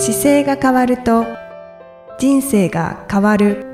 [0.00, 1.26] 姿勢が変わると
[2.20, 3.66] 人生が変わる。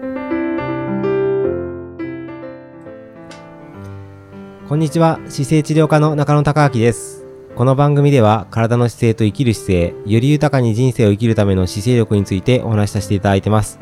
[4.66, 5.20] こんにちは。
[5.28, 7.26] 姿勢治療科の中野孝明です。
[7.54, 13.78] この番組では体の姿勢と生きる姿勢より豊かに人生を生きるための姿勢力についてお話しさせていただいてます。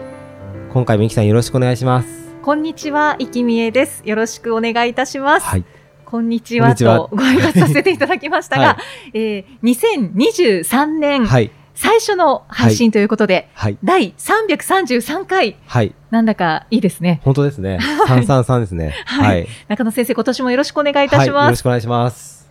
[0.73, 2.09] 今回もいきさんよろしくお願いします。
[2.43, 4.03] こんにちは、いきみえです。
[4.05, 5.47] よろしくお願いいたします。
[5.47, 5.65] はい。
[6.05, 6.97] こんにちはこんにちは。
[6.97, 8.79] とご挨拶させていただきましたが、 は
[9.15, 13.77] えー2023年はい最初の配信ということで、はい。
[13.83, 15.93] 第333回、はい。
[16.11, 17.21] なんだかいいですね。
[17.25, 17.81] 本当ですね。
[18.07, 18.95] 三三三ですね。
[19.05, 19.49] はい。
[19.67, 21.51] 中野先生、今年もよろしくお願いいたしはい、よます。
[21.51, 22.49] ろしくお願いします。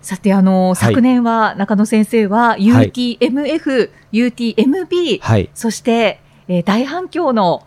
[0.00, 5.48] さて、あの、昨年は中野先生は UTMF、UTMB、はい。
[5.54, 7.62] そして、えー大反響の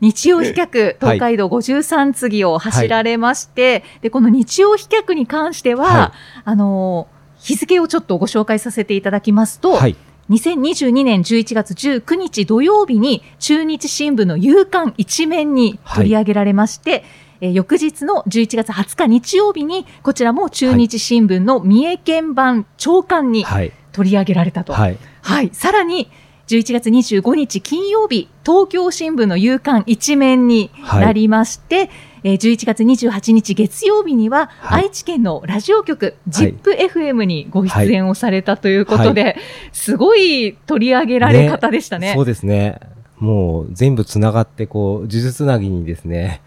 [0.00, 6.12] 日曜飛脚、東海道53次を走られまして、で、この日曜飛脚に関しては、は
[6.44, 9.96] あのー日付をちょっとご紹介させていただきますと、はい
[10.30, 17.04] 2022年11月19日土曜日に中日新聞の夕刊一面に取り上げられまして、
[17.40, 24.72] えー翌日の11月20日日曜日にこちらも中日新聞の三重県版朝刊にはい取り上げられたと。
[24.72, 24.98] はい。
[25.22, 26.10] はいさらに
[26.46, 31.90] 11月25日金曜日東京新聞の夕刊一面になりまして、
[32.26, 39.36] えー11月28日月曜日には、はい愛知県のラジオ局、はい ZIPFM にご出演をされたということで、
[39.72, 42.14] すごい取り上げられ方でしたね。
[42.16, 42.80] そうですね
[43.18, 46.42] もう全部つながってこう呪術つなぎにですね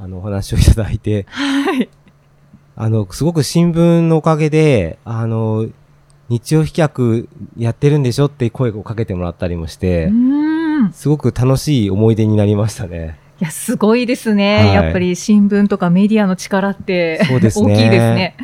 [0.00, 1.88] あのお話をいただいてはい。
[2.74, 5.68] あの、すごく新聞のおかげで、あの、
[6.28, 10.10] 日曜飛脚やってるんでしょって声をかけてもらったりもしうて。
[10.92, 13.18] すごく楽しい思い出になりましたね。
[13.40, 14.56] いや、すごいですね。
[14.58, 18.36] はいやっぱり新聞とかメディアの力って、そうですね大きいですね。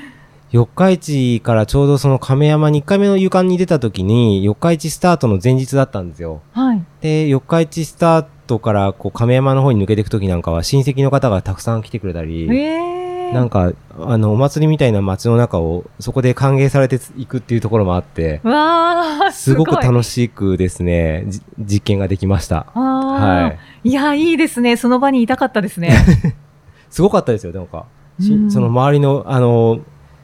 [0.52, 6.42] 四日市からちょうどその亀山に1回目の夕刊に出た時に、四日市スタートの前日だったんですよ。
[6.52, 6.84] はい。
[7.00, 22.66] で、四日市スタートからこう亀山の方に抜けていく時なんかは親戚の方がたくさん来てくれたり、ええなんか、あの、お祭りみたいな街の中をそこで歓迎されていくっていうところもあって、わあ、すごくい楽しくですね、じ実験ができました。
[22.74, 24.76] あはーいや、いいですね。
[24.76, 25.92] その場にいたかったですね。
[26.90, 27.84] すごかったですよ、なんか。
[28.20, 29.80] しうんその周りの、あの、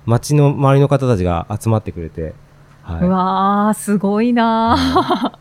[0.07, 2.35] 街の周りの方たちが集まってくれて、
[2.83, 3.09] はうい。
[3.09, 5.33] わあ、すごいなあ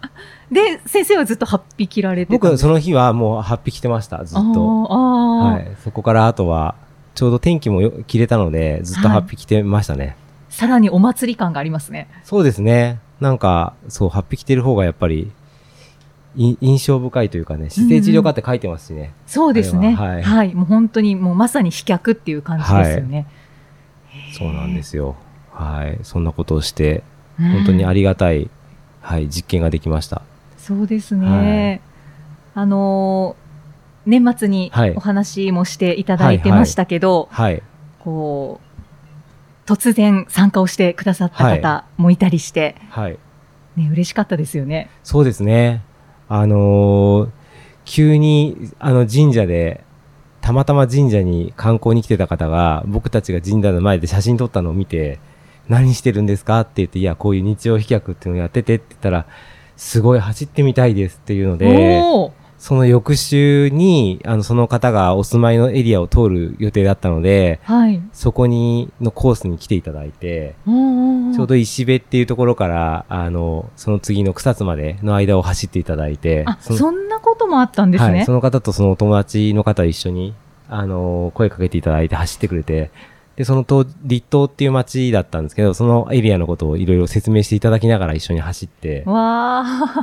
[0.52, 4.84] で、先生はずっと8匹切られて僕その日はもう8匹着てました、ずっと。
[4.84, 5.78] はい。
[5.84, 6.76] そこからあとは、
[7.16, 10.16] ちょうど天気もよ切れたので、ずっとはい8匹着てましたね。
[10.50, 12.08] さらにお祭り感がありますね。
[12.24, 13.00] そうですね。
[13.22, 15.32] なんか、そう、8匹着てる方がやっぱり、い
[16.36, 19.14] 印象深いというかね、姿勢治療科って書いてますしね。
[19.26, 19.94] そうですね。
[19.94, 23.28] はは、はいいもう本当にもうまさに飛脚っていう感じですよね。
[24.38, 25.16] そうなんですよ。
[25.52, 26.00] はい。
[26.04, 27.04] そんなことをして、
[27.40, 28.50] うん本当にありがたい、
[29.02, 30.22] はい、実験ができました。
[30.58, 31.82] そうですね。
[32.54, 33.50] あのー
[34.06, 37.62] 年末にはいお話もしていただいてましたけど、はい。
[38.00, 38.60] こ
[39.68, 43.20] う、突然参加をしてくださった方もいたりして、はい。
[43.76, 44.90] ね、嬉しかったですよね。
[45.04, 45.84] そうですね。
[46.30, 47.40] あのー
[47.90, 49.84] 急に、あの神社で、
[50.42, 55.20] たまたま神社に観光に来てた方が、僕たちが神社の前で写真撮ったのを見て、
[55.68, 59.26] 何してるんですかって言って、いや、こういう日曜飛脚っていうのをやっててって言ったら、
[59.76, 62.00] すごい走ってみたいですっていうので、
[62.60, 68.02] その翌週に、あの、その方がお住まいのエリアを通る予定だったので、はい。
[68.12, 78.18] そこに、のコースに来ていただいて、ちょうど石部っていうところから、あの、その次の草津までの間を走っていただいて、あ、そのそんなこともあったんですね。
[78.18, 80.36] はい、その方とそのお友達の方一緒に、
[80.68, 82.92] あの、声かけていただいて走ってくれて、
[83.40, 89.06] で、そのと、立東っていう町だったんですけど、そのエリアのことをいろいろ説明していただきながら一緒に走って、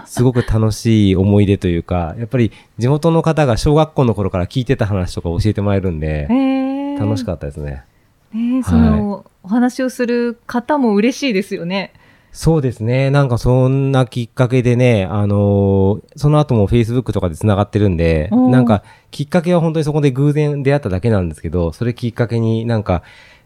[0.06, 7.84] すごく楽しい思い出というか、やっぱり地元の方が小学校の頃から聞いてた話とか教えてもらえるんでえ、ー、楽しかったですね。
[8.32, 11.92] ねえその、お話をする方も嬉しいですよね。
[12.36, 13.08] そうですね。
[13.10, 23.02] なんかそんなきっかけでね、あのーその後も Facebook とかで繋がってるんで、なんかきっかけは本当にそこで偶然出会っただけなんですけど、それきっかけになんか、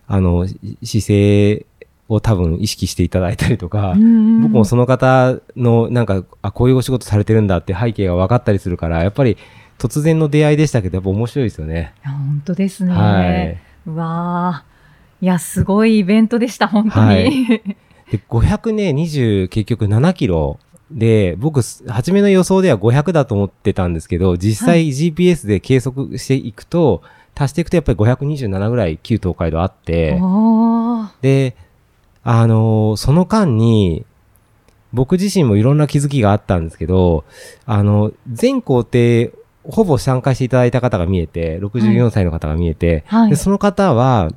[0.09, 0.45] あの、
[0.83, 1.67] し姿勢
[2.09, 3.95] を多分意識していただいたりとか、
[4.43, 9.37] 僕もその方のなんか、あ、こういうお仕事されてるんだって背景が分かったりするから、やっぱり
[9.79, 11.95] 突然の出会いでしたけど、やっぱ面白いですよね。
[12.05, 12.93] 本当ですね。
[12.93, 13.59] はい。
[13.87, 14.65] うわあ、
[15.21, 17.07] いや、すごいイベントでした、本当に。
[17.07, 17.15] は
[17.55, 17.77] い
[18.11, 20.59] で、500ね、20、結局7キロ。
[20.91, 27.03] で、僕、初めの予想では500だと思ってたんですけど、実際 GPS で計測していくと、
[27.37, 31.57] 足していくとやっぱり527ぐらい旧東海道あって、あで、
[32.23, 34.05] あのーその間に、
[34.93, 37.25] 僕自身もいろんな気づきがあったんですけど、
[37.65, 39.31] あの、全工程、
[39.65, 43.31] ほぼ参加していただいた方が見えて、64歳の方が見えて、はい。
[43.31, 44.31] でその方は、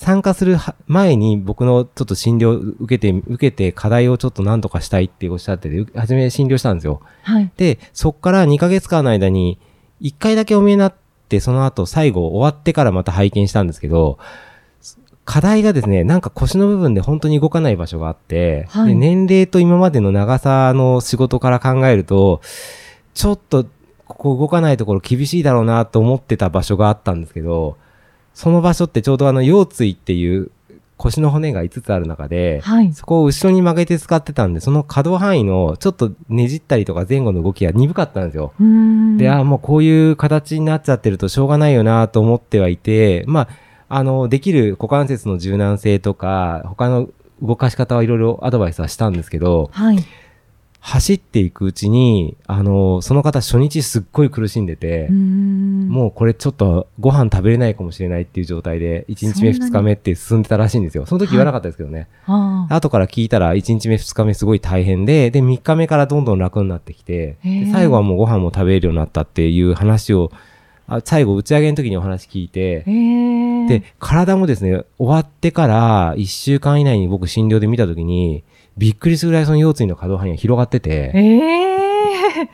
[0.00, 7.02] 参加するは前に僕のちょっと診療受けて、受けて課題をちょっと何とかしたいっておっしゃってて、う初め診療したんですよ。
[7.22, 7.52] はい。
[7.58, 9.58] で、そっから2ヶ月間の間に、
[10.00, 10.94] 1回だけお見えになっ
[11.28, 14.16] て、その後最後終わってからまた拝見したんですけど、
[15.26, 22.40] 課題がですね、なんか腰の部分で本当に動かない場所があって、はいで年齢と今までの長さの仕事から考えると、
[23.12, 23.66] ちょっと
[24.06, 27.76] ここ動かないところ厳しいだろうなと思ってた場所があったんですけど、
[28.34, 30.50] その場所ってちょうどあの腰椎っていう
[31.00, 32.92] 腰の骨が5つある中で、はい。
[32.92, 38.52] そこを後ろに曲げて使ってたんで、その可動範囲のちょっとねじったりとか前後の動きが鈍かったんですよ。
[38.58, 43.48] で、あーもうこういう形になっちゃってるとしょうがないよなと思ってはいて、まあ、
[43.88, 47.08] あの、できる股関節の柔軟性とか、他の
[47.42, 50.04] 動かし方はいろいろアドバイスはしたんですけど、はい。
[50.80, 55.12] 走っていくうちに、あの、その方初日すっごい苦しんでて、う。
[55.12, 61.04] もうこれちょっとご飯食べれないかもしれないっていう状態で、1日目そんなに？2日目って進んでたらしいんですよ。
[61.04, 62.08] その時言わなかったですけどね。
[62.26, 62.74] ああ。
[62.74, 67.36] 後から聞いたら1日目2日目すごい大変で、で3日目からどんどん楽になってきて、
[67.72, 70.32] 最後はもうご飯も食べれるようになったっていう話を、
[70.86, 73.68] あ最後打ち上げの時にお話聞いて、ええ。
[73.68, 78.42] で、体もですね、終わってから1週間以内に僕診療で見た時に、
[78.80, 82.50] びっくりするぐらいその腰椎の可動範囲が広がってて、ええ。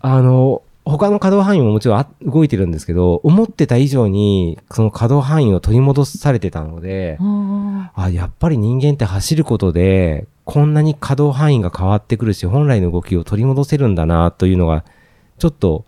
[0.00, 14.84] あの、他の可動範囲ももちろんあ動いてるんですけど、思ってた以上にその可動範囲を取り戻されてたので、ああ、やっぱり人間って走ることで、こんなに可動範囲が変わってくるし、本来の動きを取り戻せるんだな、というのが、
[15.38, 15.84] ちょっと、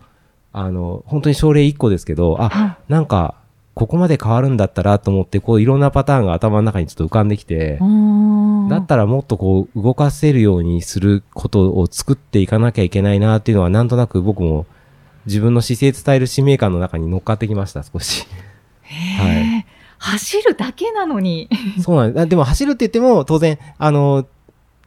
[0.52, 2.76] あの、本当に症例1個ですけど、あ。
[2.90, 3.36] なんか、
[3.74, 7.78] ここまで変わるんだったらと思って、こういろんなパターンが頭の中にちょっと浮かんできて
[8.68, 14.66] だったらもっとこう動かせるようにすることを作っていかなきゃいけないなっていうのはなんとなく僕も
[15.26, 18.26] 自分の姿勢伝える使命感の中に乗っかってきました、少し。
[18.82, 19.66] へえ
[20.02, 21.48] 走るだけなのに。
[21.80, 22.22] そうなんです。
[22.22, 24.26] あ でも走るって言っても、当然、あの、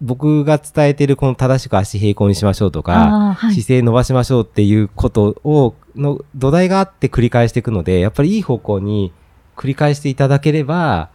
[0.05, 3.53] 僕が伝えてるこの正しく足平行にしましょうとか、はい。
[3.53, 9.11] 姿勢伸ばしましょうっていうことを、の土台があって繰り返していくので、やっぱりいい方向に
[9.55, 11.09] 繰り返していただければ、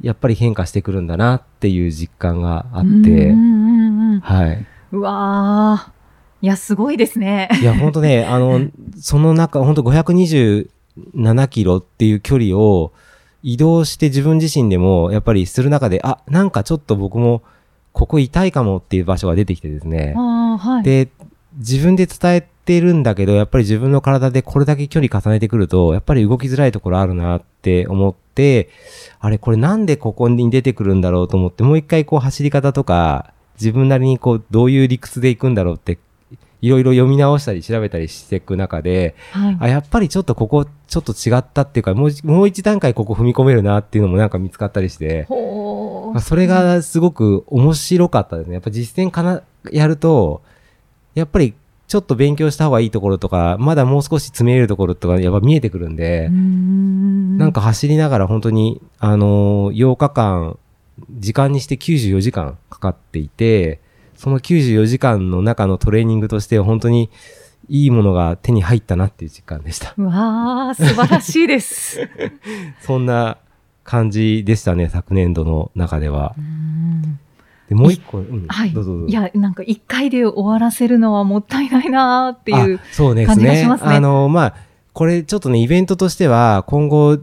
[0.00, 3.34] やっぱり変化してくるんだなっていう実感があって、
[4.22, 4.66] はい。
[4.92, 5.98] うわー
[6.40, 7.48] いや、すごいですね。
[7.60, 8.60] いや、ほんとね、あの、
[9.00, 12.92] その中、ほんと527キロっていう距離を
[13.42, 17.42] 移動して自分自身でも、やっぱりする中で、あ、なんかちょっと僕も、
[17.92, 20.14] ここ痛いかもっていう場所が出てきてですね。
[20.16, 20.82] はい。
[20.82, 21.08] で、
[21.56, 28.68] 自分で伝えてるんだけど、やっぱり自分の体でこれだけ距離重ねてくると、やっぱり動きづらいところあるなって思って、
[29.20, 35.98] あれ、これなんでここに出てくるんだろうと思って、もう一回こう走り方とか、自分なりにこう、どういう理屈で行くんだろうって、
[36.60, 39.56] いろいろ読み直したり調べたりしていく中で、はい。
[39.60, 45.26] あ、やっぱりちょっとここ、ちょっと違ったっていうか、もう一もう一段階ここ踏み込めるなっていうのもなんか見つかったりして、
[46.20, 48.54] それがすごく面白かったですね。
[48.54, 50.42] やっぱ実践かな、やると、
[51.14, 51.54] やっぱり
[51.88, 60.58] ちょっと勉強した方がいいところとか、まだもう少し詰めれるところとか、やっぱ見えてくるんで、ななんか走りながら本当に、あのー8日間、
[61.18, 63.80] 時間にして94時間かかっていて、
[64.18, 67.08] その94時間の中のトレーニングとして本当に
[67.68, 69.94] いいものが手に入ったなっていう実感でした。
[69.96, 72.00] うわー素晴らしいです。
[72.82, 73.38] そんな
[73.84, 76.34] 感じでしたね、昨年度の中では。
[76.36, 77.18] うん
[77.68, 78.72] で、もう一個、うん、はい。
[78.72, 79.06] どうぞ。
[79.06, 82.80] いや、なんか一回で終わらせるのはもったいないなーっていうあ。
[82.92, 83.60] そうです感じがね。
[83.60, 84.54] しますねあの、まあ、
[84.94, 87.18] これちょっとね、イベントとしては、今後、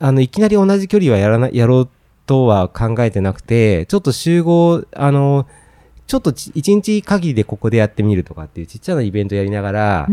[0.00, 1.88] あの、いきなり同じ距離はやらな、やろう
[2.26, 5.46] とは考えてなくて、ちょっと集合、あの、
[6.12, 10.06] ちょっとち一日限りでここでやってみるとかっていうちっちゃなイベントやりながら、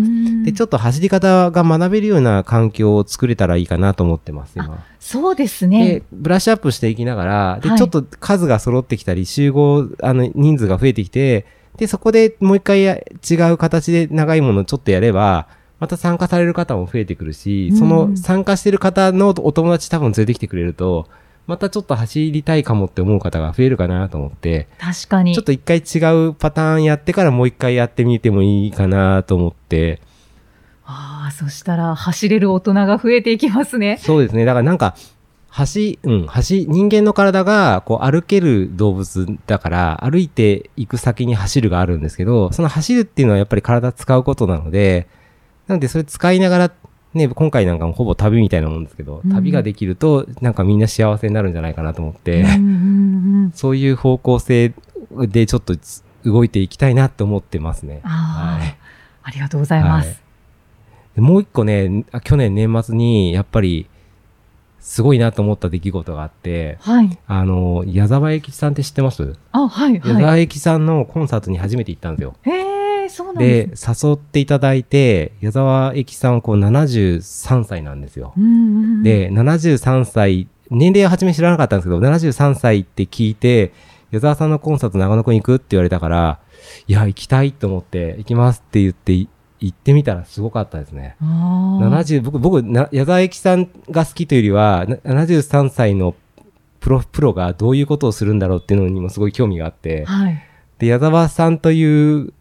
[0.46, 4.82] で、ちょっと、走り方が学べるような環境を作れたらいいかなと思ってます、今。
[5.02, 12.96] そうですでね。、ブラッシュアップしていきながら、で、はいちょっと数が揃ってきたり、集合、あの、人数が増えてきて、で、そこでもう一回や
[13.30, 15.50] 違う形で長いものをちょっとやれば、
[15.82, 21.10] また参加される方も増えてくるし、そのうん参加してる方のお友達多分連れてきてくれると、
[21.50, 25.34] またちょっと走りたいかもって思う方が増えるかなと思って、確かに。
[25.34, 30.00] ちょっと一回違うパターンやってからもう一回やってみてもいいかなと思って、
[30.86, 33.98] ああ、そしたら走れる大人が増えていきますね。
[34.00, 34.46] そうですね。
[34.46, 34.96] だからなんか、
[35.48, 45.08] 走、うん、走、人間の体が、こう、歩ける動物だから、歩いていく先に走るがあるんですけど、その走るっていうのはやっぱり体使うことなので、
[45.68, 46.72] なのでそれ使いながら、
[47.14, 52.56] ね、今回なんかもほぼ旅みたいなもんですけど、うん旅ができると、なんかみんな幸せになるんじゃないかなと思って、うんうんう
[53.48, 54.74] ん そういう方向性
[55.12, 58.02] でちょっとつ動いていきたいなって思ってますね。
[58.04, 58.78] はい
[59.24, 60.08] ありがとうございます。
[60.08, 60.18] はい
[61.16, 63.88] でもう一個ね、あ去年年末にやっぱり
[64.80, 67.18] すごいなと思った出来事があって、はい。
[67.28, 72.36] あの、矢沢永吉さんって知ってます、あ、はい、矢は沢永吉さんのコンサートに初めて行ったんですよ。
[72.46, 72.50] え、
[73.10, 78.34] そうなんですで、誘っていただいて、矢沢永吉さんはこう73歳なんですよ。
[78.38, 83.74] うんうんうん、で、73歳、年齢は初め知らなかったんですけど、73歳って聞いて、
[84.12, 86.40] 矢沢さんのコンサート長野くん行くって言われたから、
[86.88, 89.28] いや、行きたいと思って、行きますって言って、い
[89.60, 91.18] 行ってみたらすごかったですね。
[91.22, 96.16] あー70、僕、僕、な矢沢永吉さんが好きというよりは、な73歳の
[96.80, 100.42] プロ、プロがどういうことをするんだろうっていうのにもすごい興味があって、はい。
[100.80, 102.39] で、矢沢さんという、え50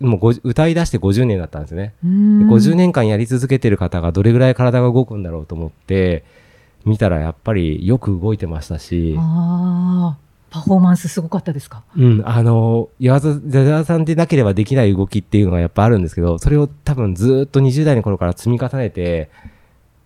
[0.00, 1.94] もう50歌い出して50年だったんですね。
[2.04, 6.24] うでん50年間やり続けてる方がどれぐらい体が動くんだろうと思って、
[6.84, 11.82] 見たらやっぱりよく動いてましたし、パフォーマンスすごかったですか？
[11.96, 19.30] うん、あの、矢沢さんでなければできない動きっていうのがやっぱあるんですけど、それを多分ずーっと20代の頃から積み重ねて、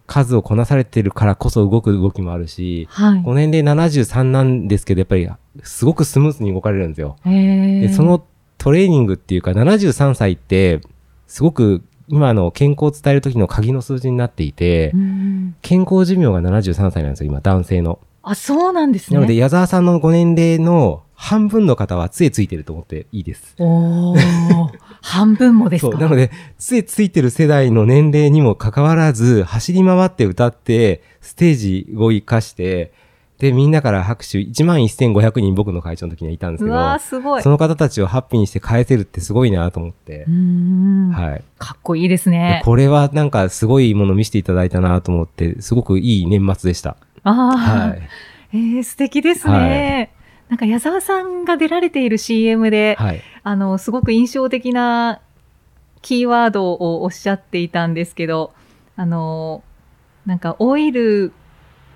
[0.07, 3.23] 数をこなされてるからこそ動く動きもあるし、はい。
[3.23, 5.29] ご年齢73なんですけど、やっぱり
[5.65, 7.17] すごくスムーズに動かれるんですよ。
[7.25, 8.25] で、その
[8.59, 10.81] トレーニングっていうか、73歳って、
[11.27, 17.99] すごく今の健康を伝える時の鍵の数字になっていて、うん健康寿命が73歳なんですよ、今、男性の。
[18.23, 19.17] あ、そうなんですね。
[19.17, 23.55] なので、矢沢さんのご年齢の半分の方は杖ついてると思っていいです。
[23.59, 24.19] おー
[25.03, 25.93] 半分もですそう。
[25.93, 32.93] かなので、杖ついてる世代の年齢にもかかわらず、走り回って歌って、ステージを生かして、
[33.39, 37.43] で、みんなから拍手、11,500人僕の会長の時にはいたんですけど、すごい。
[37.43, 41.45] その方たちをハッピーにして返せるってすごいなと思ってう、んはい。
[41.59, 42.63] かっこいいですでね。
[42.65, 46.97] これはなんかすごいもの見せていただいたなと思って、すごくいい年末でした。
[47.25, 48.09] ああ、はい。
[48.53, 50.13] えー、素敵ですね。
[50.49, 53.21] なんか矢沢さんが出られている CM で、はい。
[53.43, 55.21] あの、すごく印象的な
[56.03, 58.53] キーワードをおっしゃっていたんですけど、
[58.95, 59.63] あの、
[60.25, 61.33] なんかオイル、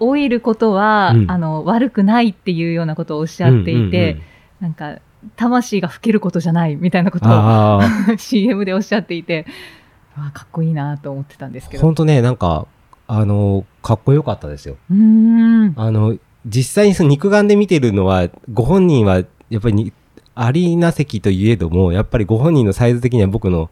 [0.01, 4.23] オイルことは、うんあの、悪くないっていうようなことをおっしゃっていて、うんうんうん
[4.61, 4.99] なんか、
[5.37, 7.81] 魂が老けることじゃないみたいなことをあ
[8.19, 9.47] CM でおっしゃっていて、
[10.17, 11.83] あかっこいいなと思ってたんですあ、けど。
[11.83, 12.67] ほんとね、なんか、
[13.07, 14.77] あの、かっこよかったですよ。
[14.91, 14.95] あ
[15.91, 16.17] の、
[16.47, 19.93] 実際にその肉眼で見てるのは、ご本人は、やっぱりに
[20.35, 23.71] アリーナ席といえども、やっぱりご本人のサイズ的には僕の、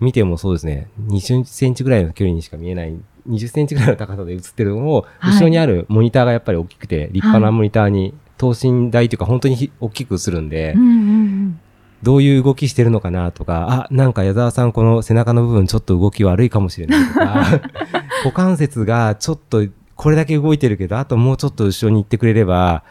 [0.00, 2.96] 見てもそうですね、20センチぐらいの距離にしか見えない、
[3.28, 5.34] 20センチぐらいの高さで映ってるのを、はい。
[5.34, 11.60] 後ろにあるモニターがやっぱり大きくて、立派なモニターに、等身大というか本当にひ大きくするんで、うんうんうん。
[12.02, 17.46] どういう動きしてるのかなとか、あ、なんか矢沢さんこの背中の部分ちょっと動き悪いかもしれないとか、
[18.24, 19.64] 股関節がちょっと
[19.96, 22.84] これだけ動いてるけど、あともうちょっと後ろに行ってくれれば、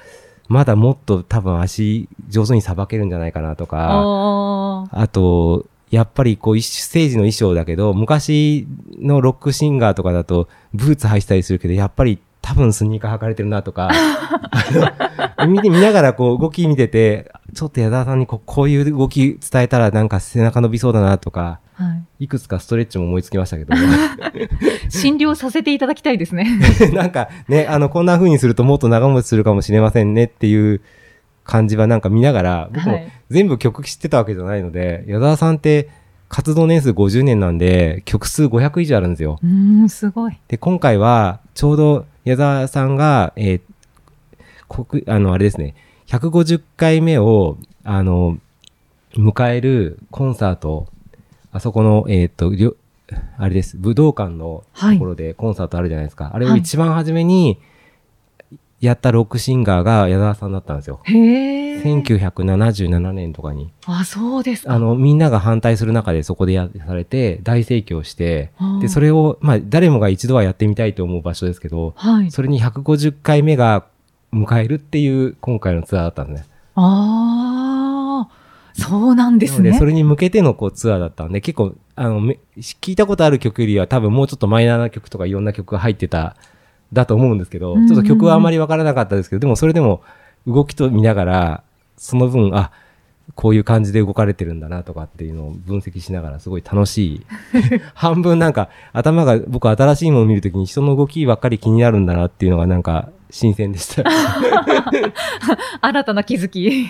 [0.48, 8.65] まだもっと多分足上手にさばけるんじゃないかなとか、ああと、やっぱりこう、一ステージの衣装だけど、昔
[8.97, 13.91] のロックシンガーとかだと、ブーツ履いてたりするけど、やっぱり多分スニーカー履かれてるなとか、
[15.38, 22.23] あの見て、見ながらこう、動き見てて、ちょっと矢沢さんにこうこういう動き伝えたらなんか背中伸びそうだなとか、ーはい。
[22.23, 23.75] いくつかストレッチも思いつきましたけど、
[24.89, 26.59] 診療させていただきたいですね。
[26.91, 30.81] なんかね、あの、こんな風にするともっと長持ちするかもしれませんねっていう
[31.43, 35.89] 感じはなんか見ながら、僕もはい全部曲知ってたわけじゃないので、矢沢さんって
[36.29, 39.39] 活動年数50年なんで、曲数500以上あるんですよ。
[39.41, 40.38] うーん、すごい。
[40.47, 43.62] で、今回は、ちょうど矢沢さんが、えー
[44.69, 45.75] 国、あの、あれですね、
[46.07, 48.38] 150回目を、あの、
[49.15, 50.88] 迎えるコンサート、
[51.51, 52.75] あそこの、えっ、と、りょ
[53.38, 56.31] あれです、武道館のはいところでコンサートあるじゃないですか。
[56.33, 57.59] あれをはい一番初めに
[58.84, 61.00] やったロックシンガーが矢沢さんだったんですよ。
[61.04, 61.82] へえ。
[61.84, 63.72] 1977年とかに。
[63.86, 64.74] あ、そうですか。
[64.74, 72.32] あの、みんなが反対する中でそこでやされて、大盛況して、で、それを、まあ、誰もが一度はやってみたいと思う場所ですけど、はい。
[72.32, 73.86] それに150回目が
[74.34, 76.48] 迎えるっていう今回のツアーだったんですね。
[76.75, 78.34] ああ、
[78.74, 79.78] そうなんですね。
[79.78, 86.36] それに向けてのこうツアーだったんで、結構、あの、め聞いたことある曲よりは多分もうちょっとマイナーな曲とかいろんな曲が入ってた、
[86.93, 90.01] だと思うんですけど、ちょっと曲はあまりわからなかったですけど、でもそれでも
[90.47, 91.63] 動きと見ながら、
[91.97, 92.71] その分、あ、
[93.35, 97.25] こういう感じで動かれてるんだなとかっていうのを分析しながらすごい楽しい。
[97.95, 104.03] 半分なんか頭が僕新しいものを見るときに人の動きばっかり気になるんだなっていうのがなんか新鮮でした。
[105.81, 106.88] 新たな気づき。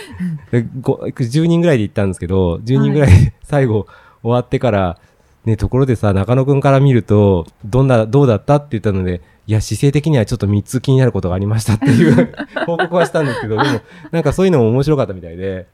[0.50, 3.86] でご10人ぐらいで行ったんですけど、10人ぐらいで最後
[4.22, 4.98] 終わってから、
[5.44, 12.34] ね、ところでさ、中野くんから見ると、どんな、どうだったって言ったので、いや、姿勢的にはちょっと3つ気になることがありましたっていう
[12.66, 15.66] 報告はしたんですけど、でも、なんかそういうのも面白かったみたいで、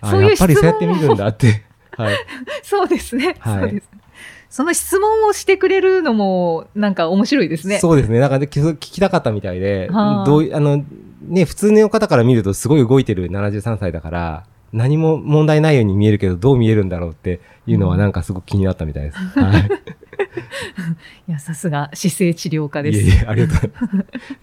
[0.00, 1.64] あそういうやっぱりそうやって見るんだって。
[1.96, 2.14] はい。
[2.62, 3.36] そうですね。
[3.40, 3.90] はいそうです。
[4.50, 7.78] その質問をしてくれるのも、なんか面白いですね。
[7.78, 8.18] そうですね。
[8.18, 10.84] なんかね、聞聞きたかったみたいで、はあどういあの、
[11.22, 19.18] ね、普通の方から見るとすごい動いてる73歳だから、何も問題ないように見えるけど、どう見えるんだろうっていうのはなんかすごく気になったみたいです。
[19.18, 19.70] はい。
[21.28, 23.00] いや、さすが姿勢治療家です。
[23.00, 23.72] いえいえ、ありがとう。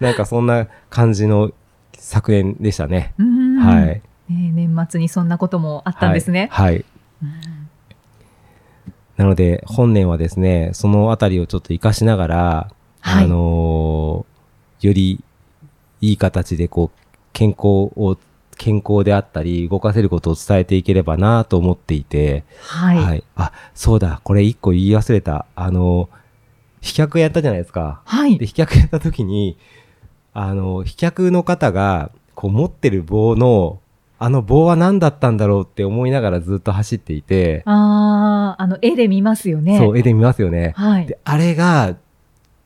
[0.00, 1.52] なんかそんな感じの
[1.96, 3.14] 昨年でしたね。
[3.18, 3.86] うんはい。
[3.86, 6.48] ね年末にそんなこともあったんですね。
[6.50, 6.74] はい。
[6.74, 6.84] はい
[7.22, 7.58] うん
[9.18, 12.70] なので、本年はですね、そのあたりをちょっと活かしながら、
[13.00, 15.24] はいあのーより
[16.00, 16.98] いい形でこう、
[17.32, 17.66] 健康
[17.96, 18.16] を、
[18.58, 23.24] 健康であったり、動かせることを伝えていければなと思っていて、はい。
[23.36, 25.46] あ、そうだ、これ一個言い忘れた。
[25.54, 26.10] あの、
[26.80, 28.02] 飛脚やったじゃないですか。
[28.04, 28.46] はいで、。
[28.46, 29.56] 飛脚やった時に、
[30.34, 33.80] あの、飛脚の方が、こう持ってる棒の、
[34.20, 39.78] あの棒は何だったんだろうって思いながらずっと走っていて、ああ、あの、絵で見ますよね。
[39.78, 40.72] そう、絵で見ますよね。
[40.76, 41.06] はい。
[41.06, 41.96] で、あれが、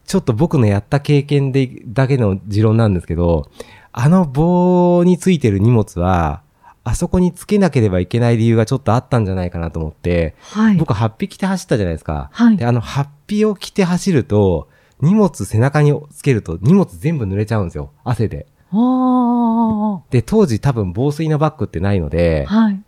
[0.07, 3.49] ちょっと僕のやった経験で、だけの持論なんですけど、
[3.93, 6.43] あの棒についてる荷物は、
[6.85, 10.77] あそこにつけなければいけない理由がちょっとあったんじゃないかなと思って、はい。
[10.77, 12.31] 僕、ハッピ着て走ったじゃないですか。
[12.33, 14.69] はいで、あの、ハッピを着て走ると、
[15.01, 17.91] 荷物背中につけると荷物全部濡れちゃうんですよ。
[18.05, 18.47] 汗で。
[18.73, 22.81] あで、当時多分防水のバッグってないのであ、、はい。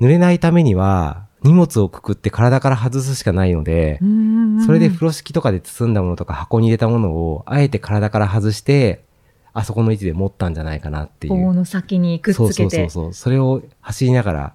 [0.00, 9.04] 濡れないためには、荷物をくくって体から外すしかないので、うーんそれで風呂敷とかで包んだものとか箱に入れたものを、あえて体から外して、
[9.54, 11.34] あそこの位置で持ったんじゃないかなっていう。
[11.34, 12.70] 棒の先にくっそうつけて。
[12.70, 13.12] そうそうそう。
[13.12, 14.52] それを走りながら、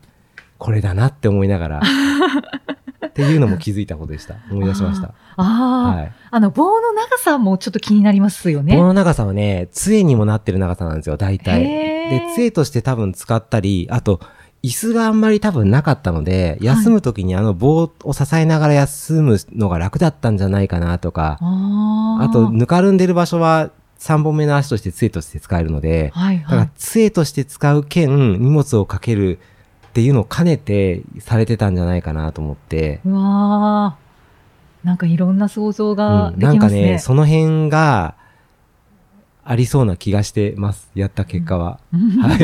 [0.57, 1.81] これだなって思いながら、
[3.05, 4.35] っていうのも気づいたことでした。
[4.51, 5.13] 思い出しました。
[5.37, 6.11] ああ、はい。
[6.31, 8.75] あの、棒の長さもちょっと気になりますよね。
[8.75, 11.63] 棒の長さはね、杖にもなってる長さなんですよ、大体。
[11.63, 14.19] で、杖として多分使ったり、あと、
[14.63, 22.23] 椅子があんまり多分なかったので、休む時にあの棒を支えながら休むのが楽だったんじゃないかなとか、ああ。
[22.23, 26.69] あと、ぬかるんでる場所は3本目の足として杖として使えるので、はいだからはい。
[26.77, 29.39] 杖として使う兼荷物をかける
[29.87, 33.97] っていうのを兼ねてされてたんじゃないかなと思って、うわあ。
[34.83, 36.59] なんかいろんな想像がうんできますね。
[36.59, 38.15] なんかね、その辺が
[39.43, 40.89] ありそうな気がしてます。
[40.93, 41.79] やった結果は。
[42.21, 42.39] はい。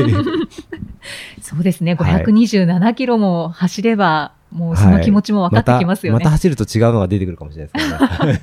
[1.42, 1.96] そうですね。
[1.96, 6.20] はい527キロも走れば、もうその気持ちも分かってきますよね。
[6.20, 8.40] またまた走ると違うのが出てくるかもしれないで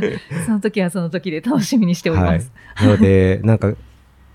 [0.00, 0.20] ね。
[0.46, 2.52] その時はその時で楽しみにしておりはいます。。
[2.80, 3.72] なので、なんか、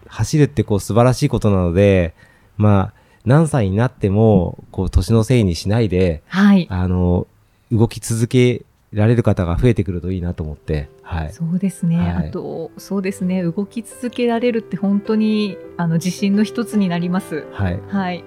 [0.07, 2.15] 走るってこう素晴らしいことなので、
[2.57, 6.67] まあ、何歳になっても、こう、年のせいにしないで、はい。
[6.69, 7.27] あの、
[7.71, 11.33] 動き続けられる方が増えてくるといいなと思って、はい。
[11.33, 17.79] そうですね、はいあとそうですね動き続けられるって本当にあの自信の一つになりますはい。
[17.87, 18.23] はい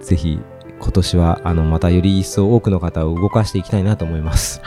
[0.00, 0.38] ぜひ、
[0.80, 4.60] 今年は、あの、またより一層多くの方を動かしていきたいなと思います。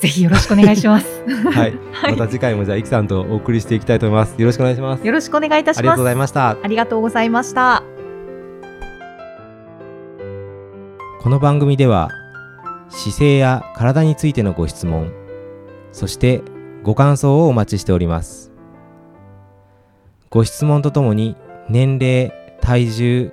[0.00, 1.74] ぜひよろしくお願いします はい。
[1.92, 4.34] はいまた次回もじゃあ、いきさんとお送りしていきたいと思います。
[4.36, 5.06] よろしくお願いします。
[5.06, 6.56] よろしくお願いいたしありがとうごますざいました。
[6.62, 7.82] ありがとうございました
[11.22, 12.10] この番組では
[12.88, 15.12] 姿勢や体についてのご質問
[15.90, 16.42] そして
[16.84, 18.52] ご感想をお待ちしております
[20.30, 21.36] ご質問とともに
[21.68, 23.32] 年齢体重